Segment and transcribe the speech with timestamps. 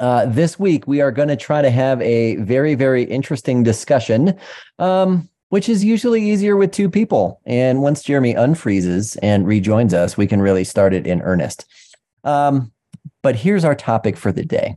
[0.00, 4.36] Uh, this week, we are going to try to have a very, very interesting discussion,
[4.80, 7.40] um, which is usually easier with two people.
[7.44, 11.64] And once Jeremy unfreezes and rejoins us, we can really start it in earnest.
[12.24, 12.72] Um,
[13.22, 14.76] but here's our topic for the day.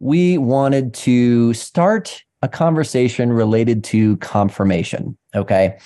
[0.00, 5.16] We wanted to start a conversation related to confirmation.
[5.34, 5.78] Okay.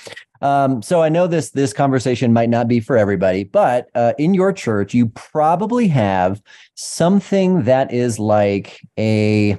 [0.42, 4.32] Um, so I know this this conversation might not be for everybody, but uh, in
[4.34, 6.42] your church, you probably have
[6.74, 9.58] something that is like a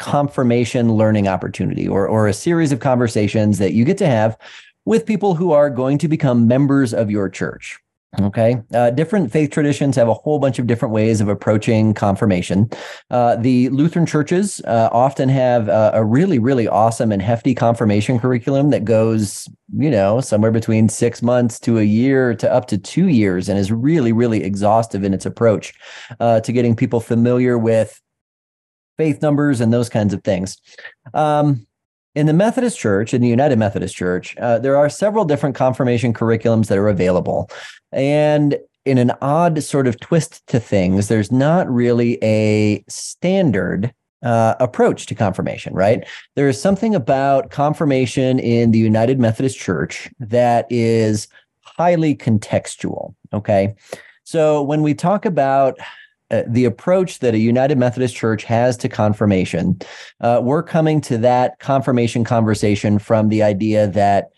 [0.00, 4.36] confirmation learning opportunity or or a series of conversations that you get to have
[4.86, 7.78] with people who are going to become members of your church.
[8.20, 8.60] Okay.
[8.74, 12.68] Uh, different faith traditions have a whole bunch of different ways of approaching confirmation.
[13.10, 18.18] Uh, the Lutheran churches uh, often have uh, a really, really awesome and hefty confirmation
[18.18, 22.78] curriculum that goes, you know, somewhere between six months to a year to up to
[22.78, 25.72] two years and is really, really exhaustive in its approach
[26.18, 28.00] uh, to getting people familiar with
[28.96, 30.56] faith numbers and those kinds of things.
[31.14, 31.66] Um,
[32.14, 36.12] in the Methodist Church, in the United Methodist Church, uh, there are several different confirmation
[36.12, 37.48] curriculums that are available.
[37.92, 44.54] And in an odd sort of twist to things, there's not really a standard uh,
[44.60, 46.06] approach to confirmation, right?
[46.34, 51.28] There is something about confirmation in the United Methodist Church that is
[51.62, 53.14] highly contextual.
[53.32, 53.74] Okay.
[54.24, 55.78] So when we talk about
[56.30, 59.78] uh, the approach that a United Methodist Church has to confirmation,
[60.20, 64.30] uh, we're coming to that confirmation conversation from the idea that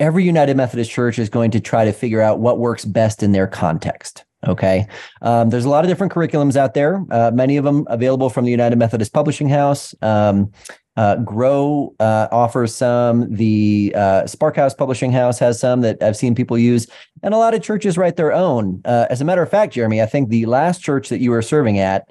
[0.00, 3.32] every United Methodist Church is going to try to figure out what works best in
[3.32, 4.24] their context.
[4.46, 4.88] Okay.
[5.20, 8.44] Um, there's a lot of different curriculums out there, uh, many of them available from
[8.44, 9.94] the United Methodist Publishing House.
[10.02, 10.50] Um,
[10.96, 13.34] uh, Grow uh, offers some.
[13.34, 16.86] The uh, Spark House Publishing House has some that I've seen people use,
[17.22, 18.82] and a lot of churches write their own.
[18.84, 21.42] Uh, as a matter of fact, Jeremy, I think the last church that you were
[21.42, 22.10] serving at,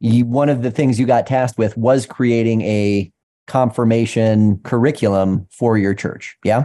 [0.00, 3.10] you, one of the things you got tasked with was creating a
[3.46, 6.36] confirmation curriculum for your church.
[6.44, 6.64] Yeah.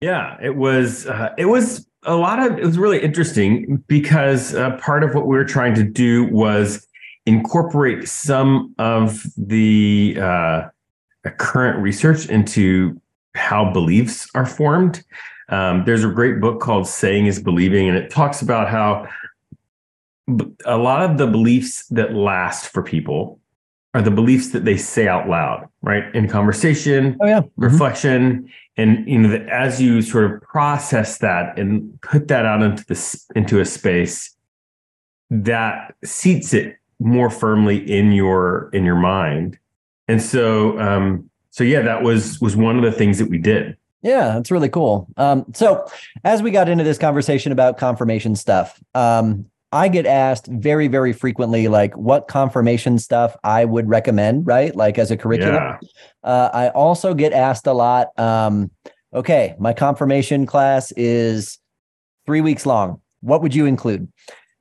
[0.00, 1.06] Yeah, it was.
[1.06, 2.58] Uh, it was a lot of.
[2.58, 6.86] It was really interesting because uh, part of what we were trying to do was
[7.26, 10.62] incorporate some of the uh,
[11.38, 13.00] current research into
[13.34, 15.04] how beliefs are formed.
[15.48, 19.06] Um, there's a great book called Saying is Believing, and it talks about how
[20.64, 23.38] a lot of the beliefs that last for people
[23.92, 26.12] are the beliefs that they say out loud, right?
[26.14, 27.40] In conversation, oh, yeah.
[27.40, 27.62] Mm-hmm.
[27.62, 32.62] reflection, and you know, that as you sort of process that and put that out
[32.62, 34.34] into this into a space,
[35.30, 39.58] that seats it more firmly in your in your mind
[40.08, 43.76] and so um so yeah that was was one of the things that we did
[44.02, 45.86] yeah that's really cool um so
[46.24, 49.44] as we got into this conversation about confirmation stuff um
[49.74, 54.74] I get asked very, very frequently, like what confirmation stuff I would recommend, right?
[54.74, 55.54] Like as a curriculum.
[55.54, 55.78] Yeah.
[56.22, 58.70] Uh, I also get asked a lot, um,
[59.12, 61.58] okay, my confirmation class is
[62.24, 63.00] three weeks long.
[63.20, 64.06] What would you include?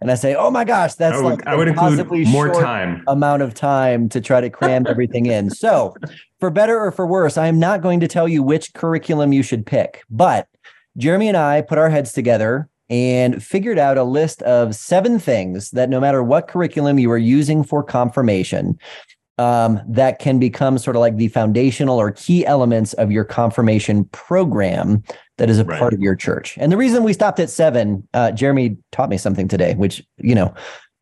[0.04, 3.04] And I say, "Oh my gosh, that's I would, like I would include more time
[3.08, 5.96] amount of time to try to cram everything in." So,
[6.40, 9.42] for better or for worse, I am not going to tell you which curriculum you
[9.42, 10.48] should pick, but
[10.98, 15.72] Jeremy and I put our heads together and figured out a list of seven things
[15.72, 18.78] that no matter what curriculum you are using for confirmation,
[19.38, 24.06] um, that can become sort of like the foundational or key elements of your confirmation
[24.06, 25.04] program
[25.38, 25.80] that is a right.
[25.80, 26.58] part of your church.
[26.58, 30.36] And the reason we stopped at seven, uh, Jeremy taught me something today, which, you
[30.36, 30.54] know,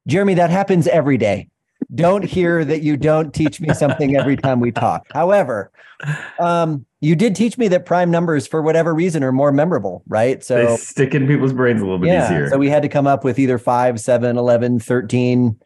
[0.07, 1.47] Jeremy, that happens every day.
[1.93, 5.05] Don't hear that you don't teach me something every time we talk.
[5.11, 5.71] However,
[6.39, 10.43] um, you did teach me that prime numbers, for whatever reason, are more memorable, right?
[10.43, 12.49] So they stick in people's brains a little bit yeah, easier.
[12.49, 15.59] So we had to come up with either 5, 7, 11, 13.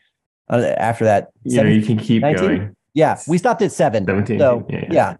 [0.50, 2.46] Uh, after that, you know, you can keep 19?
[2.46, 2.76] going.
[2.94, 4.06] Yeah, we stopped at seven.
[4.06, 4.40] 17.
[4.40, 4.88] So, yeah.
[4.90, 5.16] yeah.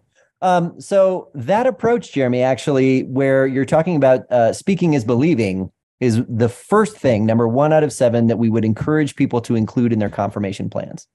[0.46, 6.22] Um, so that approach, Jeremy, actually, where you're talking about uh, speaking is believing, is
[6.28, 9.92] the first thing, number one out of seven, that we would encourage people to include
[9.92, 11.08] in their confirmation plans.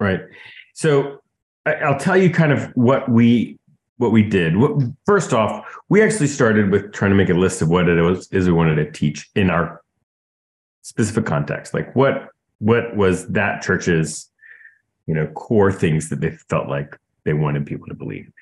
[0.00, 0.20] Right.
[0.72, 1.20] So
[1.66, 3.58] I'll tell you kind of what we
[3.98, 4.54] what we did.
[5.04, 8.26] First off, we actually started with trying to make a list of what it was
[8.32, 9.82] is we wanted to teach in our
[10.80, 11.74] specific context.
[11.74, 12.28] Like what
[12.60, 14.30] what was that church's
[15.06, 18.32] you know core things that they felt like they wanted people to believe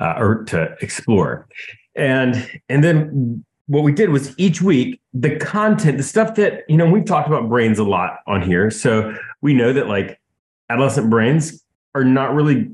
[0.00, 1.46] uh, or to explore.
[1.94, 6.76] and and then what we did was each week the content, the stuff that you
[6.76, 10.20] know we've talked about brains a lot on here, so we know that like
[10.68, 11.64] adolescent brains
[11.94, 12.68] are not really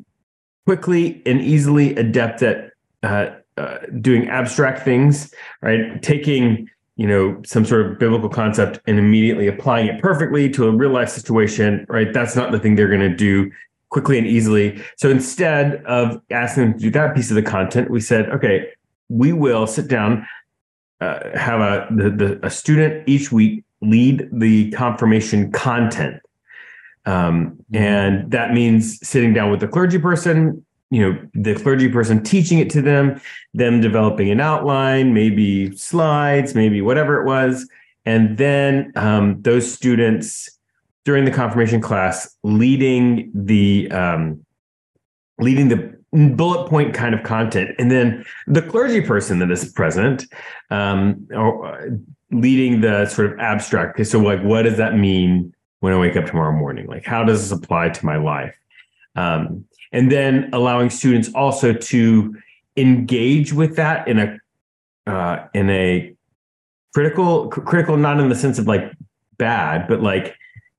[0.64, 2.70] quickly and easily adept at
[3.02, 6.02] uh, uh, doing abstract things, right?
[6.02, 10.70] Taking you know some sort of biblical concept and immediately applying it perfectly to a
[10.70, 12.12] real life situation, right?
[12.12, 13.50] That's not the thing they're going to do
[13.96, 14.78] quickly and easily.
[14.98, 18.68] So instead of asking them to do that piece of the content, we said, okay,
[19.08, 20.26] we will sit down,
[21.00, 26.20] uh, have a the, the a student each week lead the confirmation content.
[27.06, 27.76] Um, mm-hmm.
[27.76, 32.58] and that means sitting down with the clergy person, you know, the clergy person teaching
[32.58, 33.18] it to them,
[33.54, 37.66] them developing an outline, maybe slides, maybe whatever it was.
[38.04, 40.50] And then um, those students
[41.06, 44.44] during the confirmation class leading the um,
[45.38, 45.96] leading the
[46.34, 47.70] bullet point kind of content.
[47.78, 50.26] And then the clergy person that is present
[50.70, 51.90] um, or uh,
[52.32, 54.04] leading the sort of abstract.
[54.04, 56.86] So like what does that mean when i wake up tomorrow morning?
[56.88, 58.58] Like how does this apply to my life?
[59.14, 62.36] Um, and then allowing students also to
[62.76, 64.38] engage with that in a
[65.08, 66.12] uh, in a
[66.92, 68.92] critical critical not in the sense of like
[69.38, 70.34] bad but like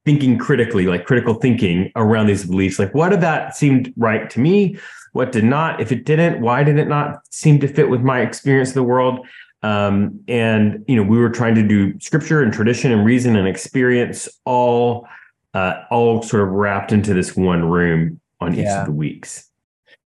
[0.08, 2.80] thinking critically, like critical thinking around these beliefs.
[2.80, 4.78] Like, what did that seemed right to me?
[5.12, 5.82] What did not?
[5.82, 8.84] If it didn't, why did it not seem to fit with my experience of the
[8.84, 9.28] world?
[9.64, 13.50] Um, and you know, we were trying to do scripture and tradition and reason and
[13.50, 15.06] experience all,
[15.54, 18.62] uh, all sort of wrapped into this one room on yeah.
[18.62, 19.50] each of the weeks.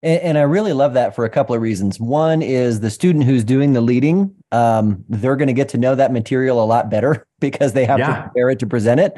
[0.01, 1.99] And, and, I really love that for a couple of reasons.
[1.99, 5.93] One is the student who's doing the leading, um, they're going to get to know
[5.93, 8.15] that material a lot better because they have yeah.
[8.15, 9.15] to prepare it to present it.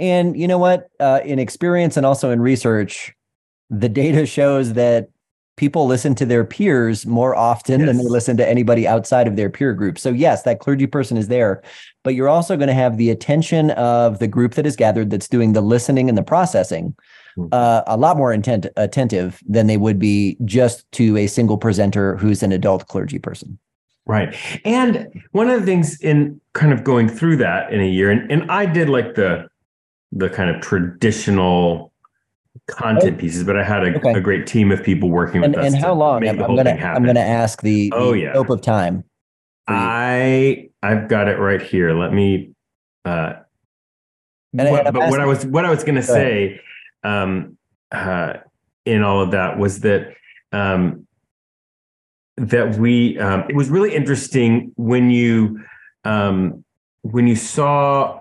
[0.00, 0.88] And you know what?
[0.98, 3.12] Uh, in experience and also in research,
[3.68, 5.10] the data shows that
[5.60, 7.86] people listen to their peers more often yes.
[7.86, 9.98] than they listen to anybody outside of their peer group.
[9.98, 11.62] So, yes, that clergy person is there,
[12.02, 15.28] but you're also going to have the attention of the group that is gathered that's
[15.28, 16.96] doing the listening and the processing.
[17.36, 17.48] Hmm.
[17.52, 22.16] Uh, a lot more intent attentive than they would be just to a single presenter
[22.16, 23.58] who's an adult clergy person.
[24.06, 24.34] Right.
[24.64, 28.32] And one of the things in kind of going through that in a year, and,
[28.32, 29.49] and I did like the
[30.12, 31.92] the kind of traditional
[32.66, 33.20] content oh.
[33.20, 34.12] pieces, but I had a, okay.
[34.12, 35.72] a, great team of people working with and, us.
[35.72, 36.26] And how long?
[36.26, 38.32] I'm, I'm gonna I'm gonna ask the, oh, the yeah.
[38.32, 39.04] scope of time.
[39.68, 41.94] I I've got it right here.
[41.94, 42.52] Let me
[43.04, 43.34] uh
[44.52, 46.60] what, but what I was what I was gonna Go say
[47.04, 47.56] um
[47.92, 48.34] uh
[48.84, 50.12] in all of that was that
[50.52, 51.06] um
[52.36, 55.60] that we um it was really interesting when you
[56.04, 56.64] um
[57.02, 58.19] when you saw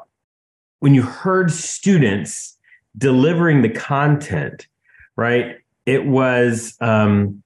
[0.80, 2.58] when you heard students
[2.98, 4.68] delivering the content,
[5.16, 5.58] right?
[5.86, 7.44] It was um,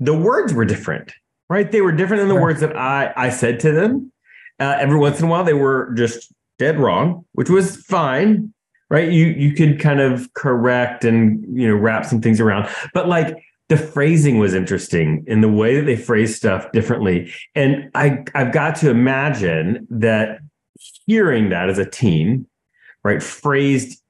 [0.00, 1.12] the words were different,
[1.48, 1.70] right?
[1.70, 4.12] They were different than the words that I I said to them.
[4.60, 8.52] Uh, every once in a while, they were just dead wrong, which was fine,
[8.90, 9.10] right?
[9.10, 13.36] You you could kind of correct and you know wrap some things around, but like
[13.68, 18.52] the phrasing was interesting in the way that they phrase stuff differently, and I I've
[18.52, 20.40] got to imagine that
[21.06, 22.46] hearing that as a teen
[23.08, 23.22] right?
[23.22, 24.02] Phrased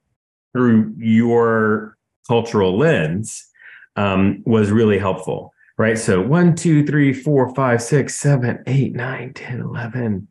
[0.51, 1.95] through your
[2.27, 3.47] cultural lens
[3.95, 5.97] um, was really helpful, right?
[5.97, 10.27] So one, two, three, four, five, six, seven, eight, nine, 10, 11,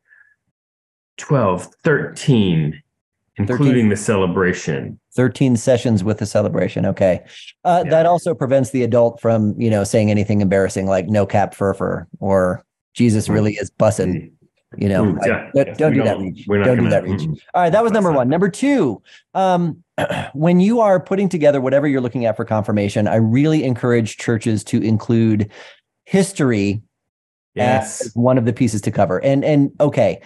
[1.17, 2.83] 12, 13,
[3.37, 3.89] including 13.
[3.89, 5.01] the celebration.
[5.17, 6.85] 13 sessions with the celebration.
[6.85, 7.25] Okay.
[7.65, 7.91] Uh, yeah.
[7.91, 12.07] That also prevents the adult from, you know, saying anything embarrassing like no cap furfur
[12.21, 12.63] or
[12.93, 14.31] Jesus really is bussing.
[14.77, 16.47] You know, Ooh, yeah, don't, don't do that reach.
[16.47, 17.23] Don't gonna, do that reach.
[17.23, 18.29] Mm, All right, that was number one.
[18.29, 19.83] Number two, um,
[20.35, 24.63] when you are putting together whatever you're looking at for confirmation, I really encourage churches
[24.65, 25.51] to include
[26.05, 26.83] history
[27.55, 28.03] yes.
[28.03, 29.19] as one of the pieces to cover.
[29.25, 30.21] And and okay,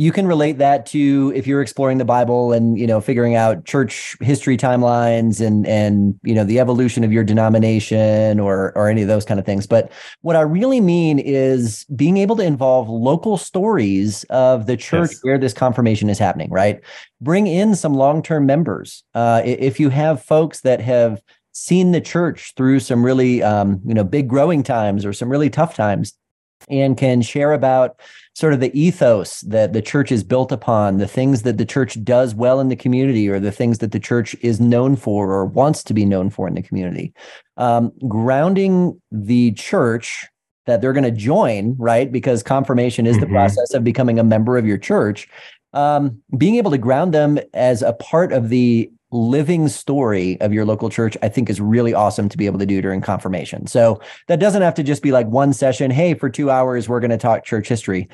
[0.00, 3.66] you can relate that to if you're exploring the bible and you know figuring out
[3.66, 9.02] church history timelines and and you know the evolution of your denomination or or any
[9.02, 9.66] of those kind of things.
[9.66, 9.92] But
[10.22, 15.20] what i really mean is being able to involve local stories of the church yes.
[15.20, 16.80] where this confirmation is happening right?
[17.20, 19.04] Bring in some long-term members.
[19.14, 21.20] Uh, if you have folks that have
[21.52, 25.50] seen the church through some really um, you know big growing times or some really
[25.50, 26.14] tough times
[26.68, 27.98] and can share about
[28.34, 32.02] sort of the ethos that the church is built upon, the things that the church
[32.04, 35.44] does well in the community, or the things that the church is known for or
[35.44, 37.12] wants to be known for in the community.
[37.56, 40.26] Um, grounding the church
[40.66, 42.10] that they're going to join, right?
[42.10, 43.26] Because confirmation is mm-hmm.
[43.26, 45.28] the process of becoming a member of your church.
[45.72, 50.64] Um, being able to ground them as a part of the living story of your
[50.64, 53.66] local church, I think is really awesome to be able to do during confirmation.
[53.66, 55.90] So that doesn't have to just be like one session.
[55.90, 58.08] Hey, for two hours, we're going to talk church history.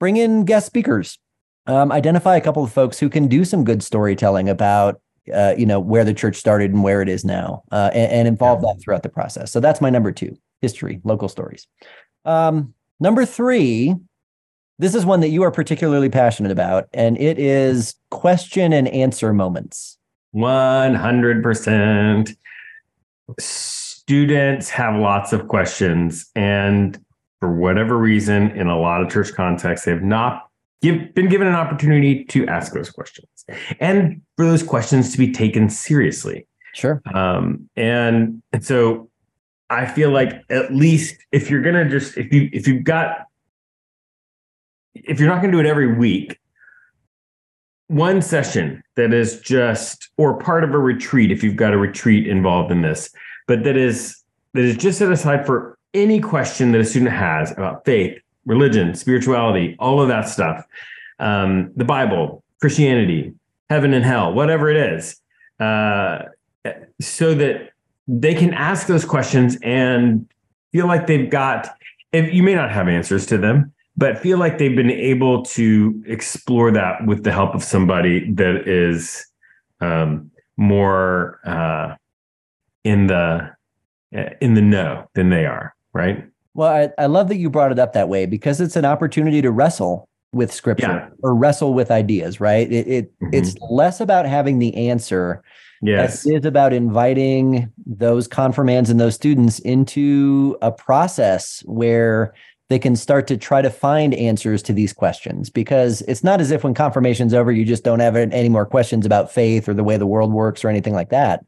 [0.00, 1.18] Bring in guest speakers.
[1.66, 5.00] Um, identify a couple of folks who can do some good storytelling about
[5.32, 8.28] uh, you know where the church started and where it is now uh, and, and,
[8.28, 11.66] involve that throughout the process so that's my number two history local stories
[12.26, 13.94] um, number three
[14.78, 19.32] this is one that you are particularly passionate about and it is question and answer
[19.32, 19.98] moments
[20.34, 22.36] 100%
[23.38, 27.02] students have lots of questions and
[27.40, 30.48] for whatever reason in a lot of church contexts they have not
[30.84, 33.44] give, been given an opportunity to ask those questions
[33.80, 36.46] and for those questions to be taken seriously.
[36.74, 37.00] Sure.
[37.12, 39.08] Um, and and so
[39.70, 43.23] I feel like at least if you're gonna just if you if you've got
[44.94, 46.38] if you're not gonna do it every week,
[47.88, 52.26] one session that is just or part of a retreat if you've got a retreat
[52.26, 53.10] involved in this,
[53.46, 54.22] but that is
[54.54, 58.94] that is just set aside for any question that a student has about faith, religion,
[58.94, 60.64] spirituality, all of that stuff,
[61.18, 63.32] um, the Bible, Christianity,
[63.70, 65.20] heaven and hell, whatever it is,
[65.60, 66.20] uh,
[67.00, 67.70] so that
[68.08, 70.26] they can ask those questions and
[70.72, 71.76] feel like they've got.
[72.12, 76.02] If you may not have answers to them, but feel like they've been able to
[76.06, 79.26] explore that with the help of somebody that is
[79.80, 81.94] um, more uh,
[82.82, 83.50] in the
[84.40, 86.24] in the know than they are, right?
[86.54, 89.42] Well, I, I love that you brought it up that way because it's an opportunity
[89.42, 91.08] to wrestle with scripture yeah.
[91.22, 92.70] or wrestle with ideas, right?
[92.70, 93.30] It, it mm-hmm.
[93.32, 95.42] it's less about having the answer.
[95.82, 96.26] Yes.
[96.26, 102.32] It is about inviting those confirmands and those students into a process where
[102.70, 106.50] they can start to try to find answers to these questions because it's not as
[106.50, 109.84] if when confirmation's over you just don't have any more questions about faith or the
[109.84, 111.44] way the world works or anything like that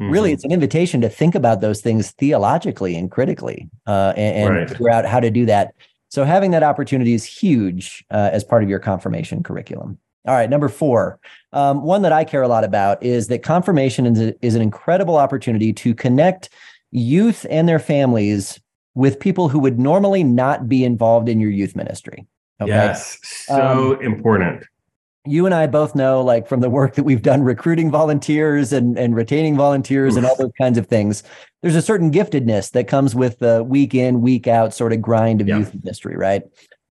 [0.00, 0.12] Mm-hmm.
[0.12, 4.56] Really, it's an invitation to think about those things theologically and critically, uh, and, and
[4.56, 4.68] right.
[4.70, 5.74] figure out how to do that.
[6.08, 9.98] So having that opportunity is huge uh, as part of your confirmation curriculum.
[10.26, 11.18] All right, number four,
[11.52, 14.62] um, one that I care a lot about is that confirmation is, a, is an
[14.62, 16.48] incredible opportunity to connect
[16.90, 18.58] youth and their families
[18.94, 22.26] with people who would normally not be involved in your youth ministry.
[22.60, 22.70] Okay?
[22.70, 24.64] Yes, so um, important
[25.26, 28.98] you and I both know, like from the work that we've done recruiting volunteers and,
[28.98, 30.18] and retaining volunteers Oof.
[30.18, 31.22] and all those kinds of things,
[31.62, 35.40] there's a certain giftedness that comes with the week in, week out sort of grind
[35.40, 35.58] of yeah.
[35.58, 36.42] youth ministry, right?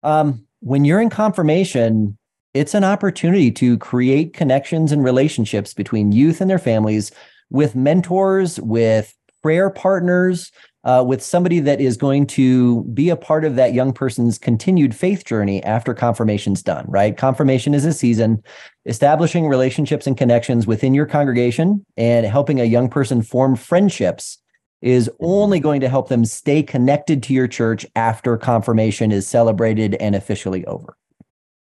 [0.03, 2.17] Um, when you're in confirmation,
[2.53, 7.11] it's an opportunity to create connections and relationships between youth and their families
[7.49, 10.51] with mentors, with prayer partners,
[10.83, 14.95] uh, with somebody that is going to be a part of that young person's continued
[14.95, 17.17] faith journey after confirmation's done, right?
[17.17, 18.41] Confirmation is a season
[18.85, 24.39] establishing relationships and connections within your congregation and helping a young person form friendships
[24.81, 29.93] is only going to help them stay connected to your church after confirmation is celebrated
[29.95, 30.97] and officially over.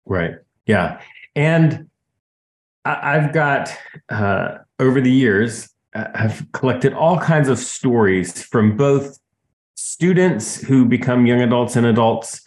[0.08, 0.36] Right.
[0.66, 1.00] Yeah.
[1.36, 1.90] And
[2.86, 3.76] I've got
[4.10, 9.18] uh, over the years, have collected all kinds of stories from both
[9.76, 12.42] students who become young adults and adults,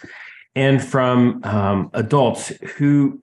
[0.54, 3.22] and from um, adults who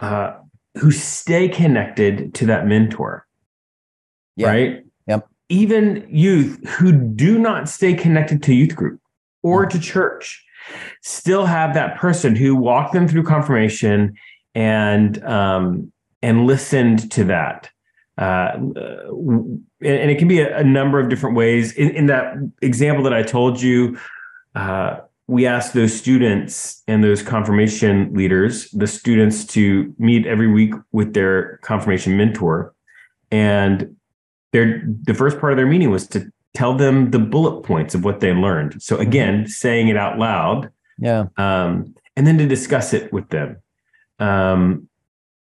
[0.00, 0.34] uh,
[0.74, 3.26] who stay connected to that mentor.
[4.38, 4.84] Right.
[5.08, 5.28] Yep.
[5.48, 9.00] Even youth who do not stay connected to youth group
[9.42, 10.44] or to church
[11.02, 14.14] still have that person who walked them through confirmation
[14.54, 17.70] and um, and listened to that
[18.18, 21.72] uh, and it can be a, a number of different ways.
[21.72, 23.96] In, in, that example that I told you,
[24.56, 24.98] uh,
[25.28, 31.14] we asked those students and those confirmation leaders, the students, to meet every week with
[31.14, 32.74] their confirmation mentor,
[33.30, 33.94] and
[34.52, 38.04] their the first part of their meeting was to tell them the bullet points of
[38.04, 38.82] what they learned.
[38.82, 39.48] So again, mm-hmm.
[39.48, 43.62] saying it out loud, yeah, um, and then to discuss it with them.
[44.18, 44.88] Um,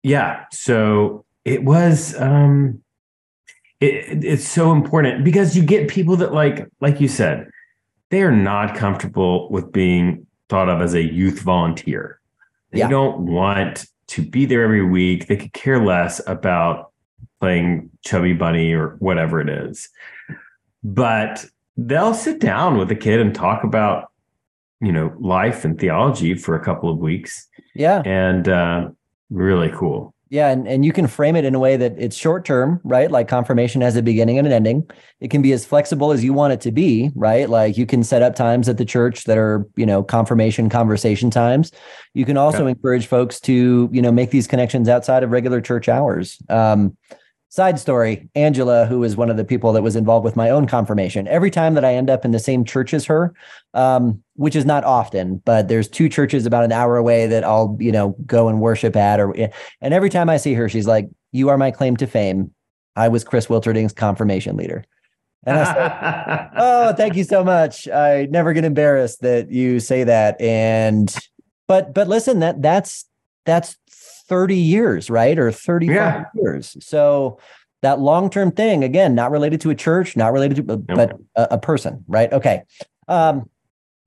[0.03, 2.81] yeah, so it was um
[3.79, 7.49] it, it's so important because you get people that like like you said
[8.09, 12.19] they are not comfortable with being thought of as a youth volunteer.
[12.71, 12.87] They yeah.
[12.87, 15.25] don't want to be there every week.
[15.25, 16.91] They could care less about
[17.39, 19.89] playing chubby bunny or whatever it is.
[20.83, 21.45] But
[21.75, 24.11] they'll sit down with a kid and talk about
[24.79, 27.47] you know life and theology for a couple of weeks.
[27.73, 28.03] Yeah.
[28.05, 28.89] And uh
[29.31, 32.43] really cool Yeah, and, and you can frame it in a way that it's short
[32.43, 33.11] term, right?
[33.11, 34.89] Like confirmation has a beginning and an ending.
[35.19, 37.47] It can be as flexible as you want it to be, right?
[37.47, 41.29] Like you can set up times at the church that are, you know, confirmation conversation
[41.29, 41.71] times.
[42.15, 45.87] You can also encourage folks to, you know, make these connections outside of regular church
[45.87, 46.39] hours.
[46.49, 46.97] Um,
[47.53, 50.65] Side story Angela, who is one of the people that was involved with my own
[50.65, 53.31] confirmation, every time that I end up in the same church as her,
[53.75, 57.77] um, which is not often, but there's two churches about an hour away that I'll,
[57.79, 59.19] you know, go and worship at.
[59.19, 59.35] Or,
[59.81, 62.55] and every time I see her, she's like, You are my claim to fame.
[62.95, 64.83] I was Chris Wilterdink's confirmation leader.
[65.45, 67.87] And I said, Oh, thank you so much.
[67.87, 70.41] I never get embarrassed that you say that.
[70.41, 71.15] And,
[71.67, 73.05] but, but listen, that that's,
[73.45, 73.77] that's
[74.27, 75.37] 30 years, right?
[75.37, 76.23] Or 35 yeah.
[76.35, 76.77] years.
[76.81, 77.39] So
[77.81, 80.83] that long-term thing, again, not related to a church, not related to, nope.
[80.87, 82.31] but a, a, person, right?
[82.31, 82.63] Okay.
[83.07, 83.49] Um,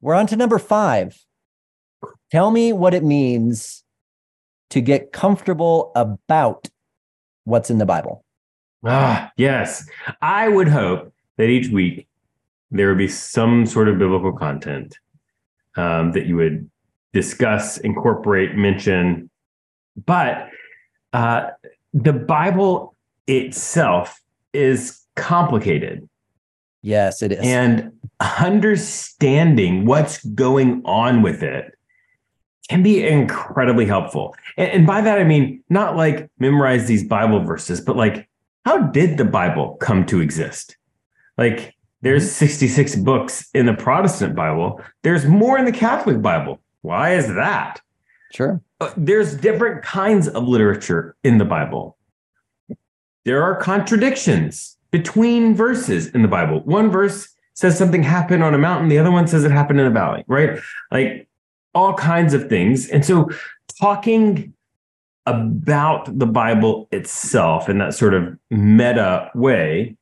[0.01, 1.17] we're on to number five.
[2.31, 3.85] Tell me what it means
[4.71, 6.69] to get comfortable about
[7.45, 8.25] what's in the Bible.
[8.85, 9.89] Ah, yes.
[10.23, 12.09] I would hope that each week
[12.71, 14.99] there would be some sort of biblical content
[15.77, 16.71] um, that you would
[17.13, 19.31] discuss, incorporate, mention,
[20.05, 20.49] but
[21.13, 21.51] uh,
[21.95, 22.95] the Bible
[23.27, 24.21] itself
[24.53, 26.09] is complicated.
[26.83, 27.39] Yes, it is.
[27.43, 31.77] And understanding what's going on with it
[32.69, 34.35] can be incredibly helpful.
[34.57, 38.29] And, and, by that, I mean, not like memorize these Bible verses, but like,
[38.65, 40.77] how did the Bible come to exist?
[41.39, 42.47] Like, there's mm-hmm.
[42.47, 46.61] 66 books in the Protestant Bible, there's more in the Catholic Bible.
[46.83, 47.81] Why is that?
[48.33, 48.61] Sure.
[48.81, 51.97] Uh, there's different kinds of literature in the Bible.
[53.25, 56.61] There are contradictions between verses in the Bible.
[56.61, 59.87] One verse says something happened on a mountain, the other one says it happened in
[59.87, 60.61] a valley, right?
[60.91, 61.27] Like
[61.75, 62.89] all kinds of things.
[62.89, 63.31] And so
[63.81, 64.53] talking
[65.25, 69.97] about the Bible itself in that sort of meta way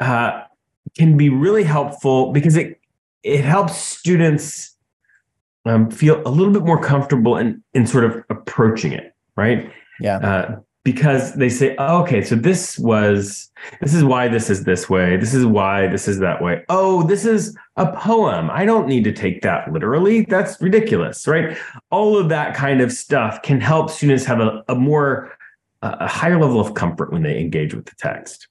[0.00, 0.42] uh,
[0.96, 2.80] can be really helpful because it
[3.22, 4.67] it helps students
[5.66, 9.70] um, feel a little bit more comfortable in in sort of approaching it, right?
[10.00, 10.18] Yeah.
[10.18, 13.50] Uh, because they say, oh, okay, so this was
[13.82, 15.18] this is why this is this way.
[15.18, 16.62] This is why this is that way.
[16.70, 18.48] Oh, this is a poem.
[18.50, 20.22] I don't need to take that literally.
[20.22, 21.58] That's ridiculous, right?
[21.90, 25.36] All of that kind of stuff can help students have a, a more
[25.82, 28.48] a higher level of comfort when they engage with the text.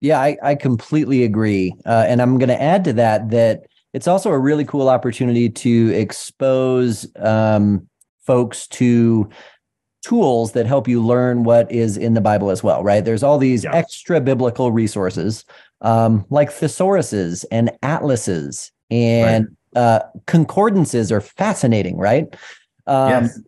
[0.00, 1.74] Yeah, I, I completely agree.
[1.84, 5.48] Uh, and I'm going to add to that that it's also a really cool opportunity
[5.48, 7.88] to expose um,
[8.26, 9.28] folks to
[10.04, 13.04] tools that help you learn what is in the Bible as well, right?
[13.04, 13.74] There's all these yeah.
[13.74, 15.44] extra biblical resources
[15.80, 19.80] um, like thesauruses and atlases and right.
[19.80, 22.34] uh, concordances are fascinating, right?
[22.86, 23.40] Um, yes.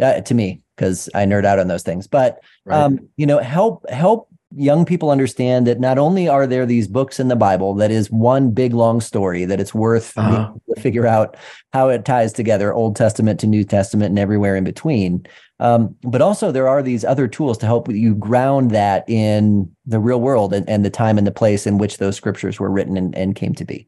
[0.00, 2.76] Uh, to me, because I nerd out on those things, but right.
[2.78, 7.20] um, you know, help help young people understand that not only are there these books
[7.20, 10.52] in the Bible that is one big long story that it's worth uh-huh.
[10.74, 11.36] to figure out
[11.72, 15.26] how it ties together Old Testament to New Testament and everywhere in between.
[15.60, 19.98] Um, but also there are these other tools to help you ground that in the
[19.98, 22.96] real world and, and the time and the place in which those scriptures were written
[22.96, 23.86] and, and came to be.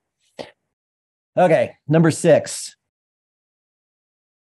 [1.38, 2.76] Okay, number six.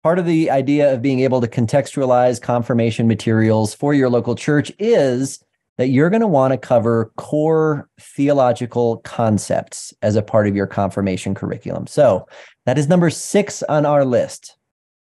[0.02, 4.72] Part of the idea of being able to contextualize confirmation materials for your local church
[4.80, 5.44] is
[5.82, 10.64] that you're going to want to cover core theological concepts as a part of your
[10.64, 11.88] confirmation curriculum.
[11.88, 12.24] So
[12.66, 14.56] that is number six on our list.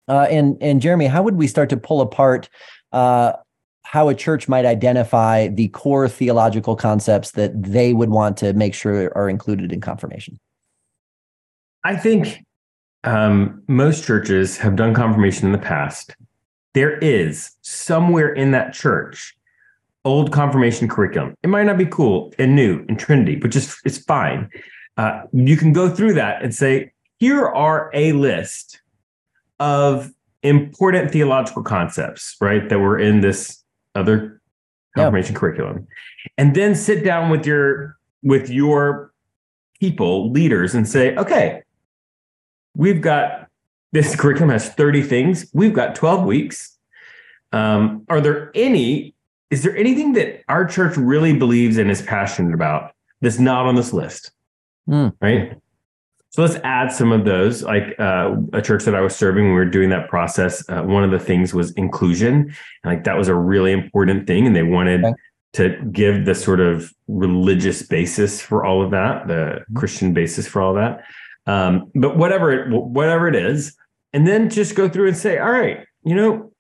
[0.08, 2.47] Uh, and and Jeremy, how would we start to pull apart
[2.93, 3.34] uh,
[3.82, 8.73] how a church might identify the core theological concepts that they would want to make
[8.73, 10.39] sure are included in confirmation?
[11.84, 12.39] I think
[13.04, 16.15] um, most churches have done confirmation in the past.
[16.73, 19.36] There is somewhere in that church
[20.06, 21.36] old confirmation curriculum.
[21.44, 24.50] It might not be cool and new and trendy, but just it's fine.
[24.98, 28.82] Uh, you can go through that and say, here are a list
[29.60, 30.12] of
[30.44, 33.63] important theological concepts, right, that were in this
[33.96, 34.42] other
[34.96, 35.39] confirmation yep.
[35.39, 35.88] curriculum,
[36.38, 39.13] and then sit down with your with your
[39.80, 41.62] people, leaders, and say, okay,
[42.76, 43.48] we've got
[43.94, 45.46] this curriculum has 30 things.
[45.54, 46.78] We've got 12 weeks.
[47.52, 49.13] Um, are there any
[49.54, 53.76] is there anything that our church really believes and is passionate about that's not on
[53.76, 54.32] this list?
[54.89, 55.13] Mm.
[55.22, 55.56] Right.
[56.32, 57.62] So let's add some of those.
[57.62, 60.68] Like uh, a church that I was serving, we were doing that process.
[60.68, 64.48] Uh, one of the things was inclusion, and like that was a really important thing,
[64.48, 65.13] and they wanted okay.
[65.54, 69.78] to give the sort of religious basis for all of that, the mm-hmm.
[69.78, 71.04] Christian basis for all that.
[71.46, 73.78] Um, but whatever it whatever it is,
[74.13, 76.52] and then just go through and say, all right, you know,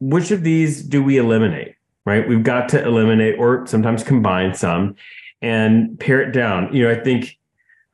[0.00, 1.76] which of these do we eliminate?
[2.06, 4.96] Right, we've got to eliminate or sometimes combine some
[5.40, 6.74] and pare it down.
[6.74, 7.38] You know, I think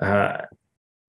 [0.00, 0.38] uh,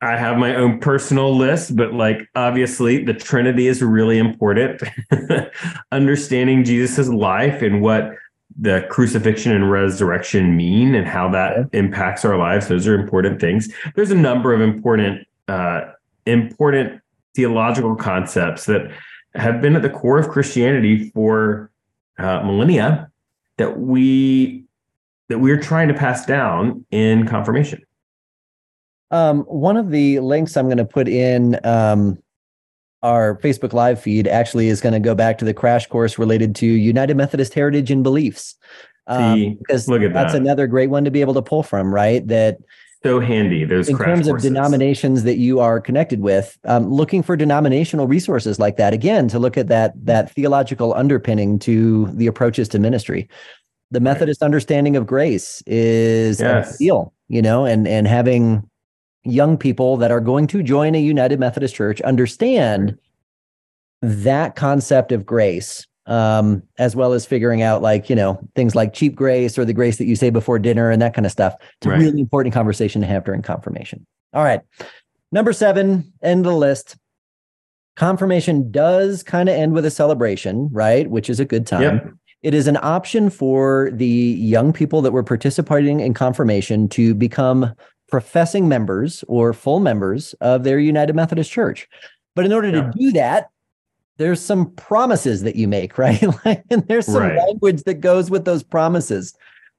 [0.02, 4.82] I have my own personal list, but like obviously the Trinity is really important.
[5.92, 8.14] Understanding Jesus's life and what
[8.60, 12.68] the crucifixion and resurrection mean and how that impacts our lives.
[12.68, 13.74] Those are important things.
[13.96, 15.92] There's a number of important, uh,
[16.26, 17.02] important
[17.36, 18.92] theological concepts that
[19.36, 21.71] have been at the core of Christianity for
[22.24, 23.10] uh, millennia
[23.58, 24.66] that we
[25.30, 27.82] that we're trying to pass down in confirmation.
[29.12, 32.18] Um, one of the links I'm going to put in um,
[33.04, 36.56] our Facebook Live feed actually is going to go back to the crash course related
[36.56, 38.56] to United Methodist heritage and beliefs.
[39.08, 40.42] Um, because look at that's that.
[40.42, 42.26] another great one to be able to pull from, right?
[42.28, 42.58] That
[43.04, 43.66] so handy.
[43.66, 44.46] Those in terms courses.
[44.46, 49.28] of denominations that you are connected with, um, looking for denominational resources like that again
[49.30, 53.28] to look at that that theological underpinning to the approaches to ministry.
[53.90, 54.46] The Methodist right.
[54.46, 56.78] understanding of grace is yes.
[56.78, 58.70] deal, you know, and and having
[59.24, 62.98] young people that are going to join a United Methodist Church understand
[64.02, 68.94] that concept of grace, um, as well as figuring out like, you know, things like
[68.94, 71.56] cheap grace or the grace that you say before dinner and that kind of stuff.
[71.78, 72.00] It's right.
[72.00, 74.06] a really important conversation to have during confirmation.
[74.34, 74.62] All right.
[75.32, 76.98] Number seven, end of the list.
[77.96, 81.10] Confirmation does kind of end with a celebration, right?
[81.10, 81.82] Which is a good time.
[81.82, 82.14] Yep.
[82.42, 87.74] It is an option for the young people that were participating in confirmation to become
[88.10, 91.88] professing members or full members of their United Methodist Church.
[92.36, 92.82] But in order yeah.
[92.82, 93.50] to do that,
[94.22, 96.22] there's some promises that you make, right?
[96.70, 97.38] and there's some right.
[97.38, 99.34] language that goes with those promises.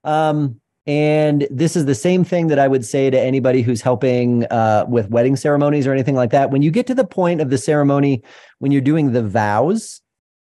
[0.04, 4.44] Um, and this is the same thing that I would say to anybody who's helping
[4.46, 6.50] uh, with wedding ceremonies or anything like that.
[6.50, 8.24] When you get to the point of the ceremony,
[8.58, 10.00] when you're doing the vows,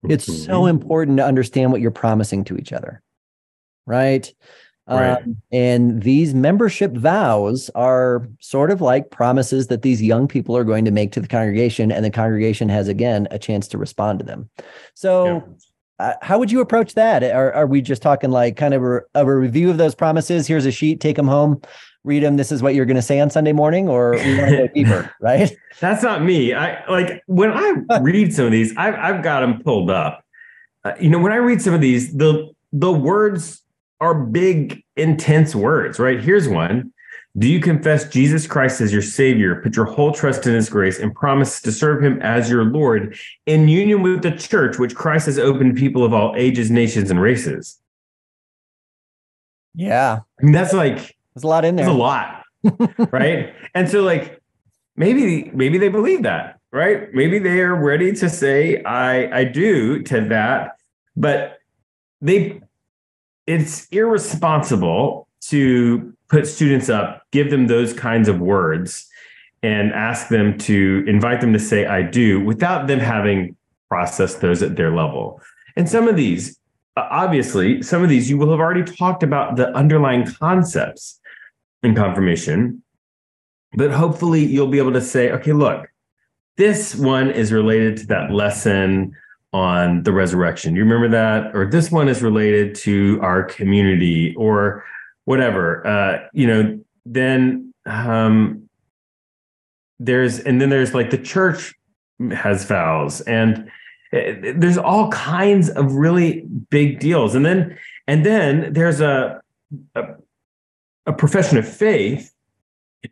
[0.09, 0.45] it's mm-hmm.
[0.45, 3.03] so important to understand what you're promising to each other,
[3.85, 4.33] right?
[4.99, 5.23] Right.
[5.23, 10.65] Um, and these membership vows are sort of like promises that these young people are
[10.65, 14.19] going to make to the congregation, and the congregation has again a chance to respond
[14.21, 14.49] to them.
[14.95, 15.27] So,
[15.99, 16.07] yeah.
[16.07, 17.23] uh, how would you approach that?
[17.23, 20.47] Are, are we just talking like kind of a, of a review of those promises?
[20.47, 21.63] Here's a sheet, take them home,
[22.05, 22.37] read them.
[22.37, 24.67] This is what you're going to say on Sunday morning, or we want to go
[24.75, 25.55] deeper, right?
[25.81, 26.55] That's not me.
[26.55, 30.25] I like when I read some of these, I've I've got them pulled up.
[30.85, 33.62] Uh, you know, when I read some of these, the the words
[34.03, 36.21] are big, intense words, right?
[36.21, 36.93] Here's one.
[37.39, 40.99] Do you confess Jesus Christ as your Savior, put your whole trust in His grace,
[40.99, 45.27] and promise to serve Him as your Lord in union with the church, which Christ
[45.27, 47.81] has opened to people of all ages, nations, and races?
[49.75, 50.19] Yeah.
[50.39, 51.87] I mean, that's like, there's a lot in there.
[51.87, 52.43] There's a lot.
[53.13, 53.55] right.
[53.75, 54.43] And so, like,
[54.97, 57.15] maybe, maybe they believe that, right?
[57.15, 60.73] Maybe they are ready to say, I, I do to that,
[61.17, 61.59] but
[62.21, 62.61] they
[63.47, 69.09] it's irresponsible to put students up, give them those kinds of words,
[69.63, 73.57] and ask them to invite them to say, I do, without them having
[73.89, 75.41] processed those at their level.
[75.77, 76.59] And some of these,
[76.97, 81.21] uh, obviously, some of these you will have already talked about the underlying concepts
[81.83, 82.83] in confirmation,
[83.75, 85.89] but hopefully you'll be able to say, okay, look,
[86.57, 89.15] this one is related to that lesson
[89.53, 90.75] on the resurrection.
[90.75, 91.55] You remember that?
[91.55, 94.85] Or this one is related to our community or
[95.25, 95.87] whatever.
[95.87, 98.69] Uh, you know, then um,
[99.99, 101.75] there's, and then there's like the church
[102.33, 103.71] has vows and
[104.13, 107.35] eh, there's all kinds of really big deals.
[107.35, 109.43] And then, and then there's a,
[109.95, 110.03] a,
[111.07, 112.33] a profession of faith.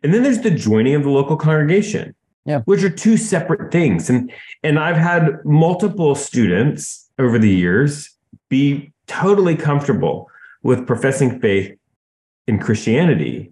[0.03, 2.61] And then there's the joining of the local congregation yeah.
[2.65, 4.09] Which are two separate things.
[4.09, 4.31] And
[4.63, 8.09] and i've had multiple students over the years
[8.49, 10.29] be totally comfortable
[10.63, 11.77] with professing faith
[12.47, 13.51] in christianity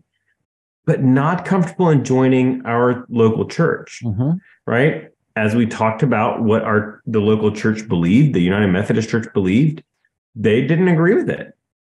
[0.85, 4.31] but not comfortable in joining our local church mm-hmm.
[4.65, 5.09] right?
[5.35, 9.83] As we talked about what our the local church believed the united methodist church believed
[10.35, 11.53] they didn't agree with it.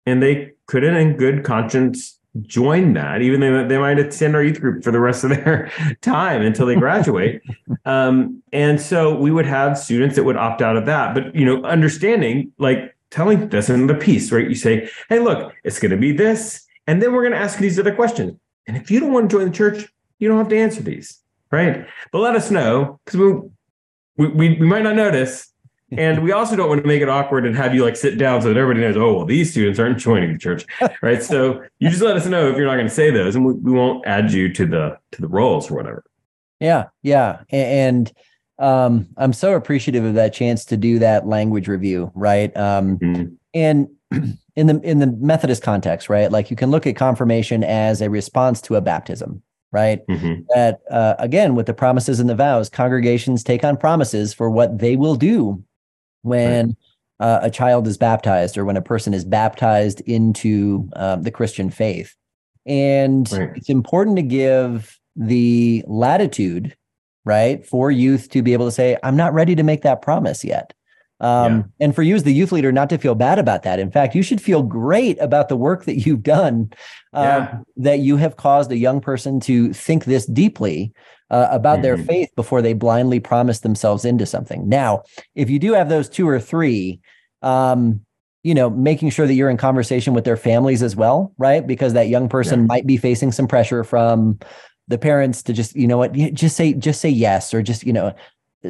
[0.05, 4.61] And they couldn't in good conscience join that even though they might attend our youth
[4.61, 7.41] group for the rest of their time until they graduate.
[7.83, 11.15] Um, and so we would have students that would opt out of that.
[11.15, 14.47] But you know understanding like telling this in the piece right?
[14.47, 17.57] You say hey look it's going to be this and then we're going to ask
[17.57, 18.37] these other questions.
[18.67, 21.21] And if you don't want to join the church you don't have to answer these
[21.49, 21.87] right?
[22.11, 23.19] But let us know because
[24.17, 25.50] we, we we might not notice
[25.97, 28.41] and we also don't want to make it awkward and have you like sit down
[28.41, 30.65] so that everybody knows, oh, well, these students aren't joining the church.
[31.01, 31.21] Right.
[31.21, 33.53] so you just let us know if you're not going to say those and we,
[33.53, 36.03] we won't add you to the to the rolls or whatever.
[36.59, 36.85] Yeah.
[37.01, 37.41] Yeah.
[37.49, 38.11] And
[38.59, 42.55] um, I'm so appreciative of that chance to do that language review, right?
[42.55, 43.33] Um, mm-hmm.
[43.53, 43.89] And
[44.55, 46.31] in the in the Methodist context, right?
[46.31, 50.05] Like you can look at confirmation as a response to a baptism, right?
[50.07, 50.43] Mm-hmm.
[50.53, 54.77] That uh, again, with the promises and the vows, congregations take on promises for what
[54.77, 55.63] they will do
[56.21, 56.67] when.
[56.67, 56.75] Right.
[57.19, 61.69] Uh, a child is baptized or when a person is baptized into um, the Christian
[61.69, 62.15] faith.
[62.65, 63.51] And right.
[63.55, 66.75] it's important to give the latitude
[67.25, 67.65] right?
[67.65, 70.73] For youth to be able to say, I'm not ready to make that promise yet.
[71.19, 71.85] Um, yeah.
[71.85, 73.79] And for you as the youth leader, not to feel bad about that.
[73.79, 76.71] In fact, you should feel great about the work that you've done,
[77.13, 77.59] uh, yeah.
[77.77, 80.91] that you have caused a young person to think this deeply
[81.31, 81.83] uh, about mm-hmm.
[81.83, 84.69] their faith before they blindly promise themselves into something.
[84.69, 86.99] Now, if you do have those two or three,
[87.41, 88.01] um,
[88.43, 91.65] you know, making sure that you're in conversation with their families as well, right?
[91.65, 92.65] Because that young person yeah.
[92.65, 94.39] might be facing some pressure from
[94.87, 97.93] the parents to just you know what just say just say yes or just you
[97.93, 98.13] know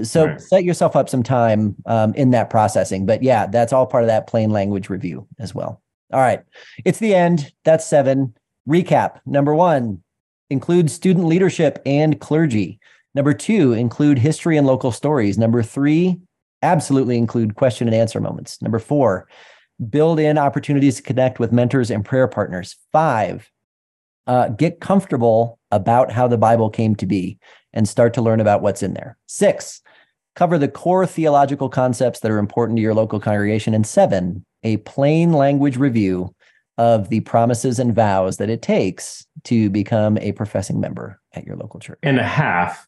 [0.03, 0.39] so right.
[0.39, 4.07] set yourself up some time um, in that processing but yeah that's all part of
[4.07, 5.81] that plain language review as well
[6.13, 6.43] all right
[6.85, 8.33] it's the end that's seven
[8.69, 10.01] recap number one
[10.51, 12.79] include student leadership and clergy
[13.15, 16.19] number two include history and local stories number three
[16.61, 19.27] absolutely include question and answer moments number four
[19.89, 23.49] build in opportunities to connect with mentors and prayer partners five
[24.27, 27.37] uh, get comfortable about how the Bible came to be
[27.73, 29.17] and start to learn about what's in there.
[29.27, 29.81] Six,
[30.35, 33.73] cover the core theological concepts that are important to your local congregation.
[33.73, 36.33] And seven, a plain language review
[36.81, 41.55] of the promises and vows that it takes to become a professing member at your
[41.55, 41.99] local church.
[42.01, 42.87] And a half.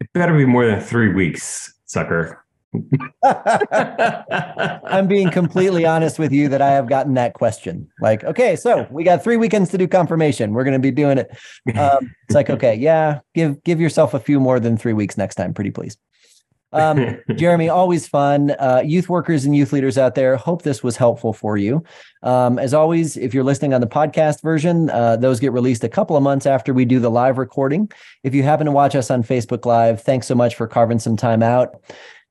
[0.00, 2.42] It better be more than three weeks, sucker.
[3.22, 7.86] I'm being completely honest with you that I have gotten that question.
[8.00, 10.54] Like, okay, so we got three weekends to do confirmation.
[10.54, 11.30] We're going to be doing it.
[11.78, 15.34] Um, it's like, okay, yeah, give give yourself a few more than three weeks next
[15.34, 15.98] time, pretty please.
[16.72, 18.50] Um, Jeremy, always fun.
[18.52, 21.82] Uh, youth workers and youth leaders out there, hope this was helpful for you.
[22.22, 25.88] Um, as always, if you're listening on the podcast version, uh, those get released a
[25.88, 27.90] couple of months after we do the live recording.
[28.22, 31.16] If you happen to watch us on Facebook Live, thanks so much for carving some
[31.16, 31.76] time out.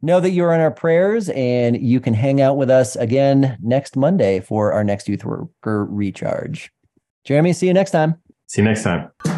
[0.02, 3.96] Know that you're in our prayers and you can hang out with us again next
[3.96, 6.72] Monday for our next Youth Worker Recharge.
[7.26, 8.16] Jeremy, see you next time.
[8.46, 9.37] See you next time.